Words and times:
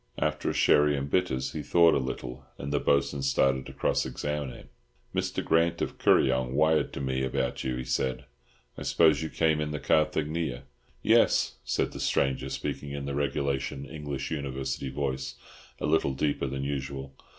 After 0.17 0.49
a 0.49 0.53
sherry 0.55 0.97
and 0.97 1.11
bitters 1.11 1.51
he 1.51 1.61
thawed 1.61 1.93
a 1.93 1.99
little, 1.99 2.43
and 2.57 2.73
the 2.73 2.79
Bo'sun 2.79 3.21
started 3.21 3.67
to 3.67 3.73
cross 3.73 4.03
examine 4.03 4.49
him. 4.51 4.69
"Mr. 5.13 5.45
Grant 5.45 5.79
of 5.79 5.99
Kuryong 5.99 6.53
wired 6.55 6.91
to 6.93 7.01
me 7.01 7.23
about 7.23 7.63
you," 7.63 7.75
he 7.75 7.83
said. 7.83 8.25
"I 8.75 8.81
suppose 8.81 9.21
you 9.21 9.29
came 9.29 9.61
in 9.61 9.69
the 9.69 9.79
Carthaginia?" 9.79 10.63
"Yes," 11.03 11.57
said 11.63 11.91
the 11.91 11.99
stranger, 11.99 12.49
speaking 12.49 12.93
in 12.93 13.05
the 13.05 13.13
regulation 13.13 13.85
English 13.85 14.31
University 14.31 14.89
voice, 14.89 15.35
a 15.79 15.85
little 15.85 16.15
deeper 16.15 16.47
than 16.47 16.63
usual. 16.63 17.13